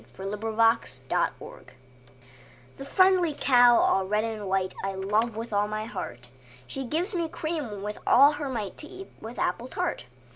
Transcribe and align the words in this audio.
XXIII 0.11 0.29
The 0.31 0.99
Cow 1.09 1.59
The 2.77 2.85
friendly 2.85 3.35
cow 3.39 3.77
all 3.77 4.03
red 4.07 4.23
and 4.23 4.47
white, 4.49 4.73
I 4.83 4.95
love 4.95 5.35
with 5.35 5.53
all 5.53 5.67
my 5.67 5.85
heart: 5.85 6.31
She 6.65 6.85
gives 6.85 7.13
me 7.13 7.29
cream 7.29 7.83
with 7.83 7.99
all 8.07 8.31
her 8.31 8.49
might, 8.49 8.77
To 8.77 8.87
eat 8.87 9.11
with 9.21 9.37
apple 9.37 9.67
tart. 9.67 10.07